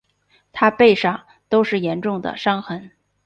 [0.51, 2.89] 她背上都是严重的伤痕